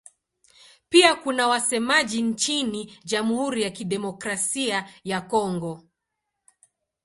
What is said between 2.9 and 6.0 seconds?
Jamhuri ya Kidemokrasia ya Kongo.